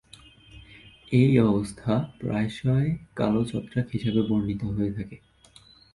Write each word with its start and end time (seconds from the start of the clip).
এই 1.11 1.31
অবস্থা 1.41 1.91
প্রায়শই 2.19 2.87
কালো 3.15 3.41
ছত্রাক 3.45 3.87
হিসেবে 3.89 4.21
বর্ণিত 4.21 4.61
হয়ে 4.67 4.91
থাকে। 4.93 5.17